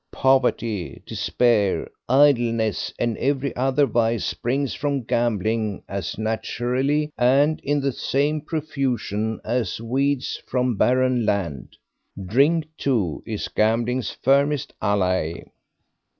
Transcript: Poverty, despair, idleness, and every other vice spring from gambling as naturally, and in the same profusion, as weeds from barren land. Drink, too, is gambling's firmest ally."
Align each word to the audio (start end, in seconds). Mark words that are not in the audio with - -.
Poverty, 0.11 0.99
despair, 1.05 1.87
idleness, 2.09 2.91
and 2.97 3.15
every 3.19 3.55
other 3.55 3.85
vice 3.85 4.25
spring 4.25 4.65
from 4.67 5.03
gambling 5.03 5.83
as 5.87 6.17
naturally, 6.17 7.11
and 7.19 7.59
in 7.59 7.81
the 7.81 7.91
same 7.91 8.41
profusion, 8.41 9.39
as 9.45 9.79
weeds 9.79 10.41
from 10.47 10.75
barren 10.75 11.23
land. 11.23 11.77
Drink, 12.19 12.65
too, 12.79 13.21
is 13.27 13.47
gambling's 13.49 14.09
firmest 14.09 14.73
ally." 14.81 15.43